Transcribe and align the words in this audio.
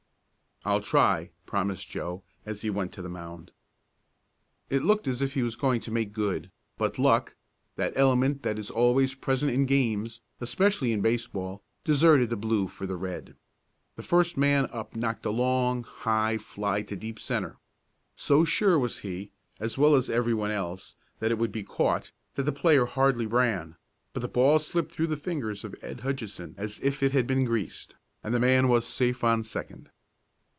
"I'll 0.63 0.81
try," 0.81 1.31
promised 1.47 1.89
Joe, 1.89 2.21
as 2.45 2.61
he 2.61 2.69
went 2.69 2.91
to 2.91 3.01
the 3.01 3.09
mound. 3.09 3.49
It 4.69 4.83
looked 4.83 5.07
as 5.07 5.19
if 5.19 5.33
he 5.33 5.41
was 5.41 5.55
going 5.55 5.81
to 5.81 5.89
make 5.91 6.13
good, 6.13 6.51
but 6.77 6.99
luck, 6.99 7.33
that 7.77 7.93
element 7.95 8.43
that 8.43 8.59
is 8.59 8.69
always 8.69 9.15
present 9.15 9.51
in 9.53 9.65
games, 9.65 10.21
especially 10.39 10.91
in 10.91 11.01
baseball, 11.01 11.63
deserted 11.83 12.29
the 12.29 12.35
blue 12.37 12.67
for 12.67 12.85
the 12.85 12.95
red. 12.95 13.35
The 13.95 14.03
first 14.03 14.37
man 14.37 14.67
up 14.71 14.95
knocked 14.95 15.25
a 15.25 15.31
long, 15.31 15.81
high 15.81 16.37
fly 16.37 16.83
to 16.83 16.95
deep 16.95 17.17
centre. 17.17 17.57
So 18.15 18.45
sure 18.45 18.77
was 18.77 18.99
he, 18.99 19.31
as 19.59 19.79
well 19.79 19.95
as 19.95 20.11
everyone 20.11 20.51
else, 20.51 20.93
that 21.17 21.31
it 21.31 21.39
would 21.39 21.51
be 21.51 21.63
caught, 21.63 22.11
that 22.35 22.43
the 22.43 22.51
player 22.51 22.85
hardly 22.85 23.25
ran, 23.25 23.77
but 24.13 24.19
the 24.21 24.27
ball 24.27 24.59
slipped 24.59 24.91
through 24.91 25.07
the 25.07 25.17
fingers 25.17 25.63
of 25.63 25.73
Ed. 25.83 26.01
Hutchinson 26.01 26.53
as 26.55 26.79
if 26.83 27.01
it 27.01 27.13
had 27.13 27.25
been 27.25 27.45
greased, 27.45 27.95
and 28.23 28.31
the 28.31 28.39
man 28.39 28.67
was 28.67 28.85
safe 28.85 29.23
on 29.23 29.43
second. 29.43 29.89